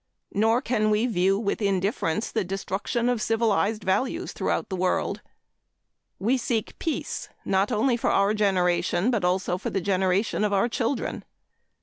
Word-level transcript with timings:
Nor 0.33 0.63
can 0.63 0.89
we 0.89 1.05
view 1.05 1.37
with 1.37 1.61
indifference 1.61 2.31
the 2.31 2.43
destruction 2.43 3.07
of 3.07 3.21
civilized 3.21 3.83
values 3.83 4.31
throughout 4.33 4.69
the 4.69 4.75
world. 4.75 5.21
We 6.17 6.37
seek 6.39 6.79
peace, 6.79 7.29
not 7.45 7.71
only 7.71 7.97
for 7.97 8.09
our 8.09 8.33
generation 8.33 9.11
but 9.11 9.23
also 9.23 9.59
for 9.59 9.69
the 9.69 9.79
generation 9.79 10.43
of 10.43 10.53
our 10.53 10.67
children. 10.67 11.23